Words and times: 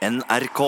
NRK. 0.00 0.60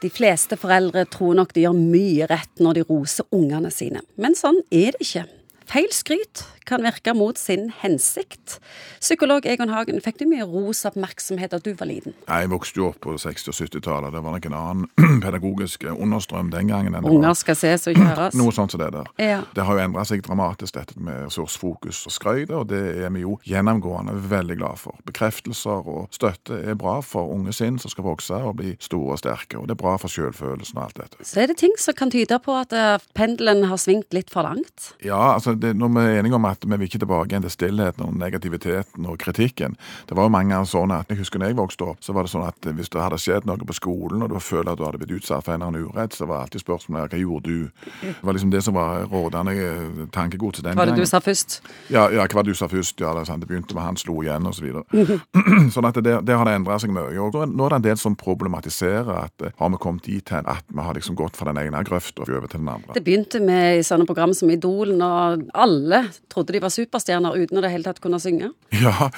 De 0.00 0.08
fleste 0.08 0.56
foreldre 0.56 1.02
tror 1.12 1.34
nok 1.36 1.50
de 1.52 1.66
gjør 1.66 1.74
mye 1.76 2.24
rett 2.30 2.62
når 2.64 2.78
de 2.78 2.84
roser 2.88 3.26
ungene 3.36 3.68
sine, 3.68 4.00
men 4.16 4.32
sånn 4.32 4.62
er 4.72 4.96
det 4.96 5.04
ikke. 5.04 5.26
Feil 5.68 5.92
skryt 5.92 6.40
kan 6.68 6.82
virke 6.84 7.14
mot 7.16 7.38
sin 7.38 7.70
hensikt. 7.82 8.58
Psykolog 9.00 9.46
Egon 9.46 9.72
Hagen, 9.72 10.00
fikk 10.02 10.20
du 10.20 10.26
mye 10.30 10.46
ros 10.46 10.84
og 10.84 10.92
oppmerksomhet 10.92 11.52
da 11.54 11.60
du 11.62 11.72
var 11.78 11.88
liten? 11.90 12.14
Jeg 12.26 12.50
vokste 12.52 12.80
jo 12.80 12.88
opp 12.90 13.00
på 13.04 13.14
60- 13.18 13.52
og 13.52 13.58
70-tallet. 13.58 14.14
Det 14.14 14.22
var 14.24 14.36
nok 14.36 14.48
en 14.50 14.58
annen 14.58 15.20
pedagogisk 15.24 15.86
understrøm 15.92 16.52
den 16.52 16.70
gangen. 16.72 16.96
Unger 17.02 17.34
skal 17.38 17.58
ses 17.58 17.86
og 17.86 17.96
ikke 17.96 18.08
høres. 18.10 18.36
Noe 18.40 18.54
sånt 18.54 18.74
som 18.74 18.82
det 18.82 18.90
der. 18.94 19.10
Ja. 19.22 19.40
Det 19.54 19.66
har 19.66 19.78
jo 19.78 19.84
endra 19.86 20.04
seg 20.08 20.24
dramatisk, 20.26 20.76
dette 20.78 20.98
med 21.02 21.26
ressursfokus 21.26 22.04
og 22.08 22.16
skrøyt, 22.16 22.52
og 22.54 22.68
det 22.72 22.82
er 23.02 23.12
vi 23.14 23.24
jo 23.24 23.38
gjennomgående 23.48 24.14
veldig 24.30 24.58
glad 24.60 24.80
for. 24.80 24.98
Bekreftelser 25.08 25.88
og 25.88 26.08
støtte 26.14 26.58
er 26.62 26.78
bra 26.78 26.98
for 27.04 27.32
unge 27.34 27.54
sinn 27.56 27.78
som 27.82 27.92
skal 27.92 28.06
vokse 28.06 28.38
og 28.38 28.56
bli 28.60 28.74
store 28.82 29.16
og 29.16 29.22
sterke, 29.22 29.58
og 29.60 29.68
det 29.68 29.76
er 29.76 29.82
bra 29.82 29.96
for 30.00 30.12
selvfølelsen 30.12 30.78
og 30.78 30.86
alt 30.86 31.00
dette. 31.02 31.26
Så 31.26 31.42
er 31.42 31.50
det 31.50 31.58
ting 31.62 31.74
som 31.80 31.96
kan 31.98 32.12
tyde 32.12 32.38
på 32.42 32.54
at 32.58 32.74
eh, 32.76 33.02
pendelen 33.16 33.66
har 33.70 33.80
svingt 33.80 34.14
litt 34.16 34.32
for 34.32 34.46
langt. 34.46 34.92
Ja, 35.04 35.34
altså 35.34 35.54
det, 35.58 35.74
når 35.78 35.92
vi 35.96 36.04
er 36.06 36.20
enige 36.20 36.38
om 36.38 36.48
at 36.48 36.51
vi 36.60 36.76
vil 36.76 36.88
ikke 36.88 37.02
tilbake 37.02 37.32
igjen 37.32 37.46
til 37.46 37.54
stillheten 37.54 38.04
og 38.06 38.16
negativiteten 38.18 39.08
og 39.08 39.18
kritikken. 39.22 39.76
Det 40.08 40.16
var 40.18 40.28
jo 40.28 40.34
mange 40.34 40.58
sånne 40.68 41.00
at 41.02 41.12
jeg 41.12 41.22
husker 41.22 41.40
når 41.40 41.52
jeg 41.52 41.58
vokste 41.60 41.88
opp, 41.92 42.02
så 42.04 42.14
var 42.16 42.26
det 42.26 42.32
sånn 42.32 42.46
at 42.46 42.70
hvis 42.76 42.92
det 42.92 43.02
hadde 43.02 43.20
skjedd 43.20 43.48
noe 43.48 43.68
på 43.68 43.76
skolen, 43.76 44.24
og 44.24 44.32
du 44.32 44.38
føler 44.42 44.72
at 44.72 44.80
du 44.80 44.84
hadde 44.86 45.00
blitt 45.02 45.16
utsatt 45.18 45.44
for 45.46 45.54
en 45.54 45.62
eller 45.62 45.72
annen 45.72 45.88
urett, 45.90 46.16
så 46.16 46.28
var 46.28 46.44
alltid 46.44 46.64
spørsmålet 46.64 47.14
hva 47.14 47.20
gjorde 47.22 47.50
du? 47.50 47.88
Det 48.02 48.14
var 48.22 48.36
liksom 48.36 48.52
det 48.52 48.62
som 48.66 48.76
var 48.76 49.06
rådende 49.10 49.54
eh, 49.56 50.02
tankegods 50.14 50.62
den 50.62 50.72
gangen. 50.72 50.78
Hva 50.78 50.86
Var 50.86 50.94
det 50.96 51.06
du 51.06 51.10
sa 51.10 51.22
først? 51.22 51.60
Ja, 51.92 52.08
ja, 52.12 52.26
hva 52.26 52.40
var 52.40 52.46
det 52.46 52.54
du 52.54 52.58
sa 52.58 52.68
først? 52.70 53.00
Ja, 53.00 53.14
det, 53.16 53.26
sant, 53.28 53.44
det 53.44 53.50
begynte 53.50 53.76
med 53.76 53.86
han 53.86 54.00
slo 54.00 54.20
igjen, 54.24 54.46
og 54.48 54.56
så 54.56 54.66
videre. 54.66 54.84
sånn 55.74 55.88
at 55.88 56.00
det, 56.04 56.18
det 56.26 56.38
har 56.38 56.48
det 56.48 56.56
endret 56.58 56.84
seg 56.84 56.94
mye. 56.94 57.12
Og 57.22 57.38
nå 57.48 57.66
er 57.66 57.74
det 57.74 57.80
en 57.80 57.86
del 57.88 58.00
som 58.00 58.16
problematiserer 58.18 59.12
at 59.24 59.46
eh, 59.46 59.54
har 59.58 59.72
vi 59.74 59.80
kommet 59.82 60.08
dit 60.08 60.34
hen 60.34 60.48
at 60.50 60.66
vi 60.68 60.84
har 60.84 60.98
liksom 60.98 61.16
gått 61.18 61.38
fra 61.38 61.50
den 61.50 61.60
ene 61.62 61.84
grøfta 61.86 62.26
over 62.26 62.48
til 62.48 62.60
den 62.60 62.70
andre. 62.72 62.96
Det 62.96 63.04
begynte 63.06 63.40
med 63.42 63.80
i 63.80 63.86
sånne 63.86 64.06
program 64.08 64.34
som 64.36 64.50
Idol, 64.52 64.94
når 64.98 65.46
alle 65.54 66.04
trodde 66.32 66.41
de 66.48 66.60
var 66.62 66.72
superstjerner 66.72 67.36
uten 67.38 67.58
å 67.58 67.62
det 67.64 67.70
hele 67.72 67.86
tatt 67.86 68.00
kunne 68.02 68.20
synge. 68.22 68.52
Ja, 68.74 69.10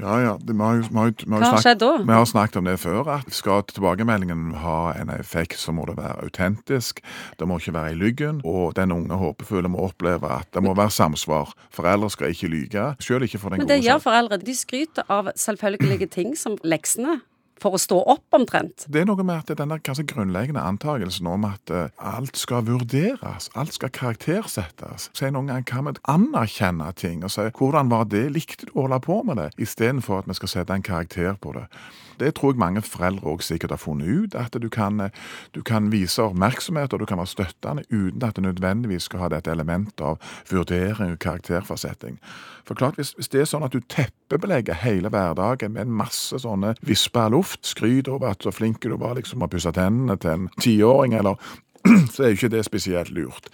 ja. 0.00 0.14
ja. 0.22 0.32
Det, 0.40 0.52
vi 0.52 0.62
har, 0.62 0.82
vi 0.82 0.98
har, 0.98 1.12
vi 1.16 1.32
har 1.32 1.44
Hva 1.44 1.52
har 1.54 1.64
skjedd 1.64 1.80
da? 1.82 1.92
Vi 2.02 2.16
har 2.16 2.26
snakket 2.28 2.60
om 2.60 2.68
det 2.68 2.76
før. 2.82 3.12
at 3.16 3.32
Skal 3.34 3.64
tilbakemeldingen 3.70 4.56
ha 4.62 4.78
en 4.98 5.12
effekt, 5.14 5.58
så 5.62 5.74
må 5.76 5.86
det 5.88 5.96
være 5.98 6.26
autentisk. 6.26 7.00
Det 7.38 7.48
må 7.48 7.60
ikke 7.62 7.76
være 7.76 7.94
i 7.94 8.00
lyggen. 8.00 8.42
Og 8.44 8.74
den 8.76 8.92
unge 8.94 9.20
håpefulle 9.20 9.70
må 9.72 9.86
oppleve 9.88 10.30
at 10.40 10.50
det 10.54 10.64
må 10.64 10.74
være 10.76 10.94
samsvar. 10.94 11.54
Foreldre 11.74 12.10
skal 12.12 12.34
ikke 12.34 12.50
lyge, 12.52 12.88
selv 13.00 13.26
ikke 13.28 13.40
for 13.42 13.54
den 13.54 13.64
Men 13.64 13.70
det 13.70 13.82
gjør 13.84 14.02
foreldre. 14.02 14.40
De 14.42 14.54
skryter 14.56 15.08
av 15.12 15.32
selvfølgelige 15.36 16.10
ting 16.12 16.36
som 16.38 16.58
leksene, 16.64 17.20
for 17.62 17.76
å 17.76 17.80
stå 17.80 17.98
opp 18.14 18.36
omtrent. 18.36 18.86
Det 18.92 19.02
er 19.02 19.08
noe 19.08 19.24
med 19.24 19.42
at 19.42 19.58
den 19.58 19.72
der 19.72 19.82
kanskje 19.84 20.06
grunnleggende 20.10 20.64
antagelsen 20.64 21.28
om 21.30 21.46
at 21.48 21.72
eh, 21.72 21.88
alt 21.96 22.36
skal 22.36 22.66
vurderes, 22.68 23.50
alt 23.56 23.76
skal 23.76 23.92
karaktersettes. 23.96 25.10
Si 25.16 25.30
noen 25.30 25.50
ganger 25.50 25.68
kan 25.68 25.88
vi 25.88 25.96
anerkjenne 26.12 26.90
ting 26.96 27.24
og 27.24 27.32
si 27.32 27.48
'hvordan 27.48 27.90
var 27.90 28.04
det, 28.04 28.30
likte 28.32 28.66
du 28.66 28.72
å 28.74 28.86
holde 28.86 29.00
på 29.00 29.22
med 29.24 29.36
det?' 29.36 29.52
istedenfor 29.58 30.18
at 30.18 30.28
vi 30.28 30.34
skal 30.34 30.48
sette 30.48 30.74
en 30.74 30.82
karakter 30.82 31.36
på 31.40 31.52
det. 31.52 31.66
Det 32.20 32.34
tror 32.34 32.52
jeg 32.52 32.58
mange 32.58 32.82
foreldre 32.82 33.28
også 33.28 33.52
sikkert 33.52 33.70
har 33.70 33.80
funnet 33.80 34.08
ut, 34.08 34.34
at 34.34 34.56
du 34.62 34.68
kan, 34.68 35.00
eh, 35.00 35.10
du 35.54 35.62
kan 35.62 35.92
vise 35.92 36.22
oppmerksomhet 36.22 36.92
og 36.92 37.00
du 37.00 37.06
kan 37.06 37.18
være 37.18 37.26
støttende 37.26 37.84
uten 37.90 38.22
at 38.24 38.36
det 38.36 38.44
nødvendigvis 38.44 39.02
skal 39.02 39.20
ha 39.20 39.28
dette 39.28 39.50
elementet 39.50 40.00
av 40.00 40.18
vurdering 40.50 41.12
og 41.12 41.18
karakterforsetting. 41.18 42.18
For 42.64 42.74
klart, 42.74 42.96
hvis, 42.96 43.12
hvis 43.12 43.28
det 43.28 43.40
er 43.40 43.44
sånn 43.44 43.62
at 43.62 43.72
du 43.72 43.80
teppebelegger 43.80 44.74
hele 44.74 45.08
hverdagen 45.08 45.72
med 45.72 45.86
en 45.86 45.92
masse 45.92 46.38
sånne 46.42 46.74
visper 46.80 47.28
av 47.28 47.30
luft, 47.46 47.66
skryt 47.66 48.08
over 48.08 48.30
at 48.30 48.42
så 48.42 48.52
flink 48.52 48.82
du 48.82 48.96
var 48.96 49.14
liksom 49.14 49.42
å 49.42 49.48
pusse 49.50 49.72
tennene 49.72 50.16
til 50.18 50.30
en 50.32 50.48
tiåring, 50.60 51.14
eller 51.14 51.36
så 52.12 52.22
er 52.22 52.32
jo 52.32 52.40
ikke 52.40 52.54
det 52.56 52.64
spesielt 52.66 53.12
lurt. 53.14 53.50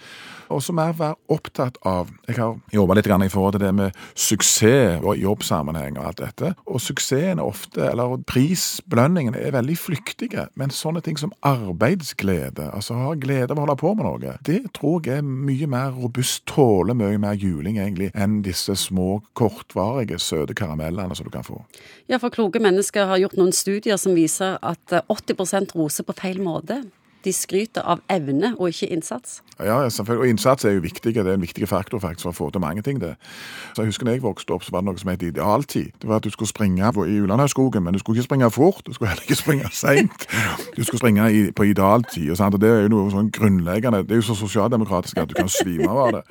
Og 0.53 0.61
så 0.63 0.73
mer 0.75 0.93
være 0.97 1.15
opptatt 1.33 1.77
av 1.87 2.11
Jeg 2.27 2.37
har 2.37 2.57
jobba 2.73 2.97
litt 2.97 3.07
i 3.07 3.29
forhold 3.31 3.55
til 3.55 3.63
det 3.63 3.73
med 3.75 3.99
suksess 4.15 5.03
og 5.03 5.17
jobbsammenheng 5.17 5.97
og 5.97 6.07
alt 6.07 6.21
dette. 6.21 6.53
Og 6.67 6.81
suksessen 6.81 7.39
er 7.39 7.45
ofte, 7.47 7.81
eller 7.89 8.17
prisbelønningene, 8.29 9.39
er 9.39 9.55
veldig 9.55 9.77
flyktige. 9.77 10.47
Men 10.55 10.73
sånne 10.73 11.01
ting 11.01 11.17
som 11.19 11.33
arbeidsglede, 11.41 12.69
altså 12.73 12.97
ha 12.99 13.13
glede 13.19 13.51
av 13.51 13.59
å 13.59 13.65
holde 13.65 13.77
på 13.81 13.93
med 13.97 14.07
noe, 14.07 14.37
det 14.45 14.61
tror 14.77 15.01
jeg 15.05 15.21
er 15.21 15.27
mye 15.27 15.67
mer 15.69 15.93
robust, 15.97 16.43
tåler 16.49 16.97
mye 16.97 17.19
mer 17.21 17.37
juling 17.39 17.79
egentlig, 17.79 18.11
enn 18.13 18.41
disse 18.45 18.75
små, 18.79 19.21
kortvarige, 19.37 20.19
søte 20.19 20.55
karamellene 20.57 21.15
som 21.15 21.27
du 21.27 21.33
kan 21.33 21.45
få. 21.45 21.63
Ja, 22.11 22.19
for 22.21 22.33
kloke 22.33 22.61
mennesker 22.63 23.07
har 23.09 23.21
gjort 23.21 23.37
noen 23.39 23.55
studier 23.55 23.99
som 24.01 24.15
viser 24.17 24.59
at 24.61 24.93
eh, 24.93 25.05
80% 25.09 25.75
roser 25.77 26.07
på 26.07 26.15
feil 26.17 26.41
måte. 26.43 26.83
De 27.23 27.33
skryter 27.33 27.85
av 27.87 28.01
evne 28.11 28.53
og 28.57 28.73
ikke 28.73 28.89
innsats. 28.91 29.41
Ja, 29.59 29.89
selvfølgelig. 29.89 30.21
Og 30.21 30.29
innsats 30.33 30.65
er 30.65 30.75
jo 30.75 30.83
viktig. 30.83 31.13
Det 31.15 31.23
er 31.27 31.33
en 31.33 31.41
viktig 31.41 31.67
faktor 31.69 32.01
faktisk 32.03 32.27
for 32.27 32.33
å 32.33 32.37
få 32.37 32.49
til 32.51 32.61
mange 32.61 32.81
ting. 32.81 32.99
det. 33.01 33.15
Så 33.73 33.81
jeg 33.81 33.91
husker 33.91 34.05
når 34.05 34.17
jeg 34.17 34.23
vokste 34.23 34.53
opp, 34.53 34.63
så 34.63 34.71
var 34.71 34.81
det 34.81 34.89
noe 34.89 34.99
som 34.99 35.09
het 35.09 35.23
idealtid. 35.23 35.91
Det 36.01 36.09
var 36.09 36.19
at 36.19 36.23
du 36.23 36.29
skulle 36.33 36.49
springe 36.49 36.83
i 36.83 37.19
Ulandhaugskogen, 37.19 37.83
men 37.83 37.93
du 37.93 37.99
skulle 37.99 38.17
ikke 38.17 38.27
springe 38.27 38.51
fort. 38.51 38.81
Du 38.85 38.93
skulle 38.93 39.09
heller 39.09 39.23
ikke 39.23 39.39
springe 39.39 39.69
seint. 39.71 40.27
Du 40.75 40.83
skulle 40.83 40.99
springe 40.99 41.29
i, 41.31 41.51
på 41.51 41.63
idealtid. 41.63 42.31
Og, 42.31 42.53
og 42.53 42.61
det 42.61 42.69
er 42.69 42.81
jo 42.87 42.93
noe 42.95 43.11
sånn 43.13 43.31
grunnleggende. 43.31 44.03
Det 44.03 44.17
er 44.17 44.23
jo 44.23 44.29
så 44.31 44.35
sosialdemokratisk 44.35 45.17
at 45.17 45.29
du 45.29 45.37
kan 45.37 45.49
svime 45.49 45.89
av 45.89 46.17
det. 46.17 46.23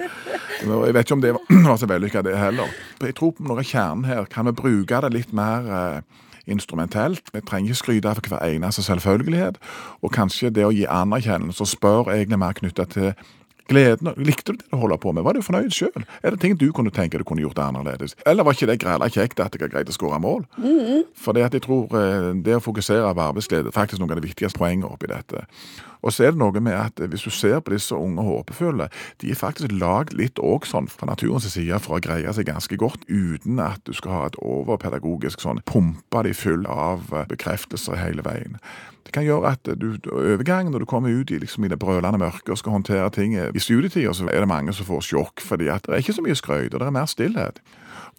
Jeg 0.63 0.95
vet 0.95 1.07
ikke 1.07 1.17
om 1.17 1.25
det 1.25 1.33
var 1.37 1.63
var 1.71 1.81
så 1.81 1.89
vellykka, 1.89 2.23
det 2.27 2.37
heller. 2.39 2.75
Jeg 3.01 3.17
tror 3.19 3.39
noe 3.41 3.63
av 3.63 3.67
kjernen 3.67 4.05
her. 4.05 4.27
Kan 4.31 4.51
vi 4.51 4.57
bruke 4.59 5.01
det 5.05 5.13
litt 5.15 5.33
mer 5.37 5.73
eh, 5.79 6.29
instrumentelt. 6.47 7.23
Vi 7.33 7.41
trenger 7.41 7.71
ikke 7.71 7.83
skryte 7.83 8.15
for 8.15 8.35
hver 8.35 8.49
eneste 8.49 8.83
selvfølgelighet. 8.83 9.59
Og 10.03 10.13
kanskje 10.13 10.51
det 10.51 10.67
å 10.67 10.75
gi 10.75 10.87
anerkjennelse 10.89 11.63
og 11.63 11.71
spørre 11.71 12.17
egentlig 12.17 12.39
mer 12.39 12.59
knytta 12.59 12.89
til 12.91 13.13
gleden. 13.69 14.13
Likte 14.17 14.53
du 14.53 14.59
det 14.59 14.71
du 14.71 14.77
holder 14.77 14.97
på 14.97 15.13
med? 15.13 15.25
Var 15.27 15.37
du 15.37 15.43
fornøyd 15.45 15.75
sjøl? 15.75 16.07
Er 16.23 16.35
det 16.35 16.41
ting 16.43 16.57
du 16.59 16.69
kunne 16.75 16.93
tenke 16.95 17.19
du 17.19 17.25
kunne 17.25 17.45
gjort 17.45 17.61
annerledes? 17.63 18.17
Eller 18.27 18.45
var 18.45 18.57
ikke 18.57 18.71
det 18.73 18.81
græla 18.83 19.09
kjekt 19.09 19.41
at 19.41 19.55
jeg 19.55 19.65
har 19.67 19.73
greid 19.73 19.93
å 19.93 19.97
skåre 19.97 20.21
mål? 20.23 20.45
For 21.19 21.37
det 21.37 21.47
at 21.47 21.57
jeg 21.57 21.67
tror 21.67 21.95
eh, 21.99 22.33
det 22.45 22.59
å 22.59 22.65
fokusere 22.65 23.15
på 23.15 23.29
arbeidsglede 23.29 23.75
faktisk 23.75 24.03
noen 24.03 24.15
av 24.15 24.21
de 24.21 24.29
viktigste 24.29 24.59
poengene 24.59 24.91
oppi 24.91 25.11
dette. 25.11 25.47
Og 26.03 26.13
så 26.13 26.27
er 26.27 26.35
det 26.35 26.43
noe 26.43 26.63
med 26.63 26.75
at 26.75 26.99
hvis 26.99 27.27
du 27.27 27.31
ser 27.31 27.61
på 27.63 27.75
disse 27.75 27.95
unge 27.95 28.23
håpefulle, 28.27 28.89
de 29.23 29.31
er 29.31 29.39
faktisk 29.39 29.73
lagd 29.73 30.17
litt 30.19 30.41
òg 30.43 30.67
sånn 30.67 30.91
fra 30.91 31.09
naturens 31.11 31.47
side 31.53 31.79
for 31.83 31.99
å 31.99 32.03
greie 32.03 32.33
seg 32.35 32.49
ganske 32.51 32.79
godt, 32.81 33.07
uten 33.09 33.61
at 33.63 33.83
du 33.87 33.95
skal 33.97 34.17
ha 34.17 34.23
et 34.29 34.39
overpedagogisk 34.43 35.45
sånn 35.45 35.63
pumpe 35.69 36.25
de 36.27 36.35
full 36.37 36.67
av 36.71 37.13
eh, 37.13 37.29
bekreftelser 37.31 38.01
hele 38.01 38.25
veien. 38.27 38.59
Det 39.03 39.15
kan 39.15 39.27
gjøre 39.27 39.55
at 39.57 39.71
du, 39.79 39.97
overgangen 40.11 40.73
når 40.75 40.85
du 40.85 40.91
kommer 40.91 41.13
ut 41.13 41.31
i, 41.31 41.39
liksom, 41.43 41.67
i 41.67 41.71
det 41.73 41.79
brølende 41.83 42.21
mørket 42.23 42.55
og 42.55 42.61
skal 42.61 42.77
håndtere 42.79 43.11
ting 43.15 43.35
i 43.35 43.63
studietida, 43.63 44.15
så 44.15 44.29
er 44.31 44.45
det 44.45 44.51
mange 44.51 44.75
som 44.77 44.87
får 44.89 45.07
sjokk, 45.11 45.43
fordi 45.43 45.71
at 45.75 45.87
det 45.87 45.97
er 45.97 46.05
ikke 46.05 46.15
så 46.19 46.25
mye 46.25 46.39
skrøyt, 46.39 46.71
og 46.73 46.79
det 46.79 46.87
er 46.87 46.95
mer 46.95 47.11
stillhet. 47.11 47.59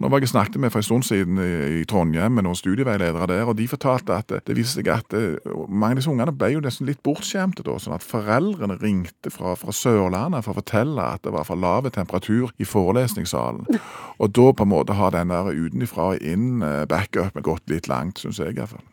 Nå 0.01 0.09
var 0.09 0.23
jeg 0.23 0.31
snakket 0.31 0.61
med 0.61 0.73
for 0.73 0.81
en 0.81 0.87
stund 0.87 1.05
siden 1.07 1.39
i, 1.39 1.83
Trondheim 1.89 2.35
med 2.37 2.45
noen 2.47 2.57
studieveiledere 2.57 3.27
der, 3.29 3.49
og 3.49 3.57
de 3.59 3.67
fortalte 3.69 4.15
at 4.15 4.31
det, 4.33 4.55
viste 4.57 4.79
seg 4.79 4.89
at 4.93 5.15
eh, 5.17 5.37
mange 5.67 5.97
av 5.97 6.01
disse 6.01 6.11
ungene 6.11 6.35
ble 6.35 6.53
jo 6.55 6.63
nesten 6.63 6.89
litt 6.89 7.03
bortskjemte 7.05 7.65
da, 7.65 7.77
sånn 7.81 7.95
at 7.97 8.05
foreldrene 8.05 8.79
ringte 8.81 9.31
fra, 9.33 9.55
fra 9.59 9.75
Sørlandet 9.75 10.45
for 10.45 10.55
å 10.55 10.61
fortelle 10.61 11.09
at 11.15 11.23
det 11.25 11.33
var 11.35 11.47
for 11.47 11.59
lave 11.59 11.93
temperatur 11.93 12.53
i 12.57 12.67
forelesningssalen. 12.67 13.67
Og 14.19 14.33
da 14.33 14.49
på 14.53 14.65
en 14.65 14.73
måte 14.73 14.97
har 14.97 15.13
den 15.15 15.33
der 15.33 15.51
utenfra 15.53 16.13
og 16.13 16.25
inn 16.25 16.63
eh, 16.65 17.39
gått 17.43 17.69
litt 17.69 17.89
langt, 17.91 18.21
syns 18.21 18.41
jeg 18.41 18.57
iallfall. 18.57 18.83